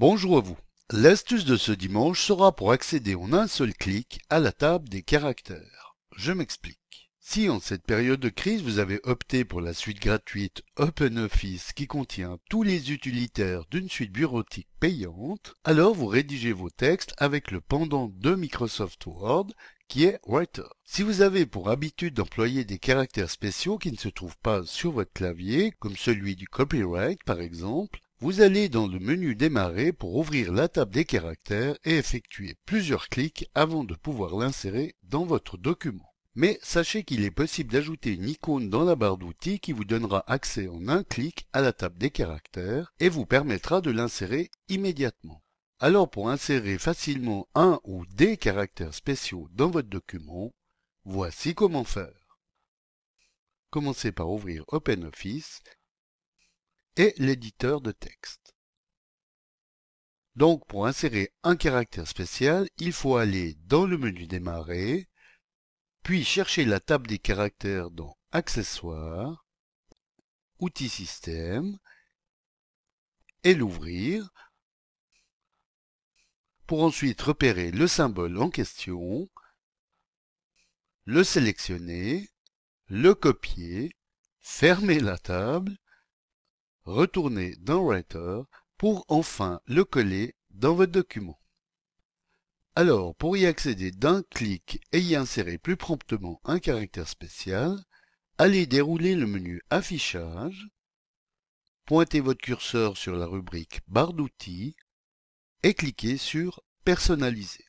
Bonjour 0.00 0.38
à 0.38 0.40
vous. 0.40 0.56
L'astuce 0.90 1.44
de 1.44 1.58
ce 1.58 1.72
dimanche 1.72 2.22
sera 2.22 2.56
pour 2.56 2.72
accéder 2.72 3.14
en 3.14 3.34
un 3.34 3.46
seul 3.46 3.74
clic 3.74 4.18
à 4.30 4.40
la 4.40 4.50
table 4.50 4.88
des 4.88 5.02
caractères. 5.02 5.94
Je 6.16 6.32
m'explique. 6.32 7.10
Si 7.20 7.50
en 7.50 7.60
cette 7.60 7.84
période 7.84 8.18
de 8.18 8.30
crise 8.30 8.62
vous 8.62 8.78
avez 8.78 8.98
opté 9.02 9.44
pour 9.44 9.60
la 9.60 9.74
suite 9.74 10.00
gratuite 10.00 10.62
OpenOffice 10.76 11.74
qui 11.74 11.86
contient 11.86 12.38
tous 12.48 12.62
les 12.62 12.92
utilitaires 12.92 13.66
d'une 13.70 13.90
suite 13.90 14.10
bureautique 14.10 14.68
payante, 14.80 15.52
alors 15.64 15.94
vous 15.94 16.06
rédigez 16.06 16.52
vos 16.52 16.70
textes 16.70 17.12
avec 17.18 17.50
le 17.50 17.60
pendant 17.60 18.08
de 18.08 18.34
Microsoft 18.34 19.04
Word 19.04 19.48
qui 19.86 20.04
est 20.04 20.18
Writer. 20.26 20.62
Si 20.82 21.02
vous 21.02 21.20
avez 21.20 21.44
pour 21.44 21.68
habitude 21.68 22.14
d'employer 22.14 22.64
des 22.64 22.78
caractères 22.78 23.28
spéciaux 23.28 23.76
qui 23.76 23.92
ne 23.92 23.98
se 23.98 24.08
trouvent 24.08 24.38
pas 24.38 24.64
sur 24.64 24.92
votre 24.92 25.12
clavier, 25.12 25.74
comme 25.78 25.98
celui 25.98 26.36
du 26.36 26.48
copyright 26.48 27.22
par 27.24 27.42
exemple, 27.42 28.00
vous 28.20 28.42
allez 28.42 28.68
dans 28.68 28.86
le 28.86 28.98
menu 28.98 29.34
Démarrer 29.34 29.94
pour 29.94 30.14
ouvrir 30.16 30.52
la 30.52 30.68
table 30.68 30.92
des 30.92 31.06
caractères 31.06 31.78
et 31.84 31.96
effectuer 31.96 32.54
plusieurs 32.66 33.08
clics 33.08 33.48
avant 33.54 33.82
de 33.82 33.94
pouvoir 33.94 34.36
l'insérer 34.36 34.94
dans 35.02 35.24
votre 35.24 35.56
document. 35.56 36.12
Mais 36.34 36.58
sachez 36.62 37.02
qu'il 37.02 37.24
est 37.24 37.30
possible 37.30 37.72
d'ajouter 37.72 38.12
une 38.12 38.28
icône 38.28 38.68
dans 38.68 38.84
la 38.84 38.94
barre 38.94 39.16
d'outils 39.16 39.58
qui 39.58 39.72
vous 39.72 39.86
donnera 39.86 40.22
accès 40.30 40.68
en 40.68 40.86
un 40.88 41.02
clic 41.02 41.48
à 41.54 41.62
la 41.62 41.72
table 41.72 41.96
des 41.96 42.10
caractères 42.10 42.92
et 43.00 43.08
vous 43.08 43.24
permettra 43.24 43.80
de 43.80 43.90
l'insérer 43.90 44.50
immédiatement. 44.68 45.42
Alors 45.78 46.10
pour 46.10 46.28
insérer 46.28 46.76
facilement 46.76 47.48
un 47.54 47.80
ou 47.84 48.04
des 48.04 48.36
caractères 48.36 48.92
spéciaux 48.92 49.48
dans 49.52 49.70
votre 49.70 49.88
document, 49.88 50.52
voici 51.04 51.54
comment 51.54 51.84
faire. 51.84 52.38
Commencez 53.70 54.12
par 54.12 54.30
ouvrir 54.30 54.64
OpenOffice 54.68 55.62
et 56.96 57.14
l'éditeur 57.18 57.80
de 57.80 57.92
texte. 57.92 58.54
Donc 60.36 60.66
pour 60.66 60.86
insérer 60.86 61.32
un 61.42 61.56
caractère 61.56 62.06
spécial, 62.06 62.68
il 62.78 62.92
faut 62.92 63.16
aller 63.16 63.54
dans 63.64 63.86
le 63.86 63.98
menu 63.98 64.26
Démarrer, 64.26 65.08
puis 66.02 66.24
chercher 66.24 66.64
la 66.64 66.80
table 66.80 67.06
des 67.06 67.18
caractères 67.18 67.90
dans 67.90 68.16
Accessoires, 68.32 69.44
Outils 70.58 70.88
Système, 70.88 71.78
et 73.42 73.54
l'ouvrir, 73.54 74.30
pour 76.66 76.84
ensuite 76.84 77.20
repérer 77.20 77.70
le 77.70 77.88
symbole 77.88 78.38
en 78.38 78.50
question, 78.50 79.28
le 81.04 81.24
sélectionner, 81.24 82.30
le 82.86 83.14
copier, 83.14 83.96
fermer 84.38 85.00
la 85.00 85.18
table 85.18 85.76
retournez 86.90 87.56
dans 87.56 87.82
Writer 87.84 88.42
pour 88.76 89.04
enfin 89.08 89.60
le 89.66 89.84
coller 89.84 90.34
dans 90.50 90.74
votre 90.74 90.92
document. 90.92 91.40
Alors, 92.74 93.14
pour 93.16 93.36
y 93.36 93.46
accéder 93.46 93.90
d'un 93.90 94.22
clic 94.22 94.80
et 94.92 95.00
y 95.00 95.16
insérer 95.16 95.58
plus 95.58 95.76
promptement 95.76 96.40
un 96.44 96.58
caractère 96.58 97.08
spécial, 97.08 97.76
allez 98.38 98.66
dérouler 98.66 99.14
le 99.14 99.26
menu 99.26 99.60
Affichage, 99.70 100.68
pointez 101.84 102.20
votre 102.20 102.40
curseur 102.40 102.96
sur 102.96 103.16
la 103.16 103.26
rubrique 103.26 103.80
Barre 103.88 104.12
d'outils 104.12 104.76
et 105.62 105.74
cliquez 105.74 106.16
sur 106.16 106.62
Personnaliser. 106.84 107.64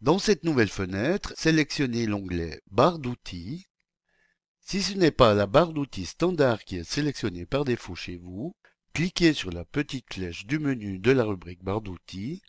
Dans 0.00 0.18
cette 0.18 0.44
nouvelle 0.44 0.70
fenêtre, 0.70 1.34
sélectionnez 1.36 2.06
l'onglet 2.06 2.62
Barre 2.70 2.98
d'outils 2.98 3.66
si 4.68 4.82
ce 4.82 4.92
n'est 4.92 5.10
pas 5.10 5.32
la 5.32 5.46
barre 5.46 5.72
d'outils 5.72 6.04
standard 6.04 6.62
qui 6.62 6.76
est 6.76 6.84
sélectionnée 6.84 7.46
par 7.46 7.64
défaut 7.64 7.94
chez 7.94 8.18
vous, 8.18 8.54
cliquez 8.92 9.32
sur 9.32 9.50
la 9.50 9.64
petite 9.64 10.12
flèche 10.12 10.44
du 10.44 10.58
menu 10.58 10.98
de 10.98 11.10
la 11.10 11.24
rubrique 11.24 11.64
barre 11.64 11.80
d'outils 11.80 12.42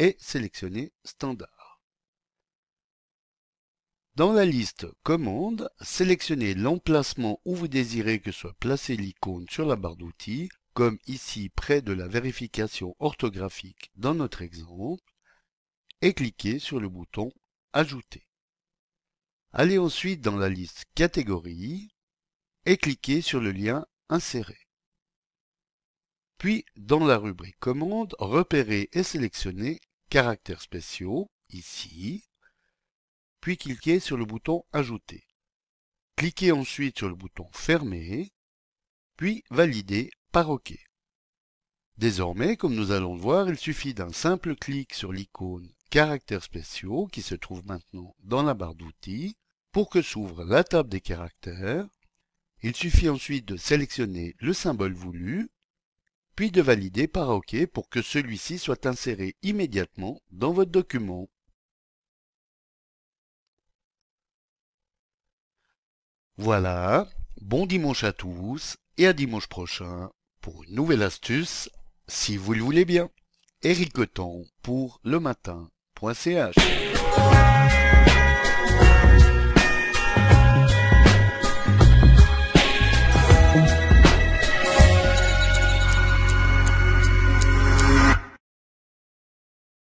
et 0.00 0.16
sélectionnez 0.18 0.92
Standard. 1.04 1.80
Dans 4.16 4.32
la 4.32 4.44
liste 4.44 4.88
Commandes, 5.04 5.70
sélectionnez 5.80 6.54
l'emplacement 6.54 7.40
où 7.44 7.54
vous 7.54 7.68
désirez 7.68 8.18
que 8.18 8.32
soit 8.32 8.54
placée 8.54 8.96
l'icône 8.96 9.46
sur 9.48 9.64
la 9.64 9.76
barre 9.76 9.94
d'outils, 9.94 10.48
comme 10.74 10.98
ici 11.06 11.50
près 11.50 11.82
de 11.82 11.92
la 11.92 12.08
vérification 12.08 12.96
orthographique 12.98 13.92
dans 13.94 14.16
notre 14.16 14.42
exemple, 14.42 15.14
et 16.02 16.14
cliquez 16.14 16.58
sur 16.58 16.80
le 16.80 16.88
bouton 16.88 17.30
Ajouter. 17.72 18.26
Allez 19.52 19.78
ensuite 19.78 20.20
dans 20.20 20.36
la 20.36 20.48
liste 20.48 20.84
Catégories 20.94 21.90
et 22.66 22.76
cliquez 22.76 23.20
sur 23.20 23.40
le 23.40 23.50
lien 23.50 23.84
Insérer. 24.08 24.68
Puis, 26.38 26.64
dans 26.76 27.04
la 27.04 27.18
rubrique 27.18 27.58
Commandes, 27.58 28.14
repérez 28.18 28.88
et 28.92 29.02
sélectionnez 29.02 29.80
Caractères 30.08 30.62
spéciaux, 30.62 31.30
ici, 31.50 32.24
puis 33.40 33.56
cliquez 33.56 33.98
sur 33.98 34.16
le 34.16 34.24
bouton 34.24 34.64
Ajouter. 34.72 35.26
Cliquez 36.16 36.52
ensuite 36.52 36.98
sur 36.98 37.08
le 37.08 37.14
bouton 37.16 37.48
Fermer, 37.52 38.32
puis 39.16 39.42
Valider 39.50 40.10
par 40.30 40.50
OK. 40.50 40.74
Désormais, 41.98 42.56
comme 42.56 42.74
nous 42.74 42.92
allons 42.92 43.14
le 43.14 43.20
voir, 43.20 43.48
il 43.48 43.58
suffit 43.58 43.94
d'un 43.94 44.12
simple 44.12 44.54
clic 44.54 44.94
sur 44.94 45.12
l'icône 45.12 45.72
Caractères 45.90 46.44
spéciaux 46.44 47.08
qui 47.08 47.20
se 47.20 47.34
trouve 47.34 47.66
maintenant 47.66 48.14
dans 48.20 48.44
la 48.44 48.54
barre 48.54 48.76
d'outils 48.76 49.36
pour 49.72 49.90
que 49.90 50.02
s'ouvre 50.02 50.44
la 50.44 50.62
table 50.62 50.88
des 50.88 51.00
caractères, 51.00 51.84
il 52.62 52.76
suffit 52.76 53.08
ensuite 53.08 53.44
de 53.44 53.56
sélectionner 53.56 54.36
le 54.38 54.52
symbole 54.52 54.92
voulu, 54.92 55.50
puis 56.36 56.52
de 56.52 56.62
valider 56.62 57.08
par 57.08 57.30
OK 57.30 57.66
pour 57.66 57.88
que 57.88 58.02
celui-ci 58.02 58.60
soit 58.60 58.86
inséré 58.86 59.34
immédiatement 59.42 60.22
dans 60.30 60.52
votre 60.52 60.70
document. 60.70 61.28
Voilà, 66.36 67.08
bon 67.40 67.66
dimanche 67.66 68.04
à 68.04 68.12
tous 68.12 68.76
et 68.96 69.08
à 69.08 69.12
dimanche 69.12 69.48
prochain 69.48 70.08
pour 70.40 70.62
une 70.62 70.76
nouvelle 70.76 71.02
astuce, 71.02 71.68
si 72.06 72.36
vous 72.36 72.54
le 72.54 72.62
voulez 72.62 72.84
bien. 72.84 73.10
Eric 73.62 73.92
pour 74.62 75.00
le 75.02 75.18
Francês. 76.00 76.54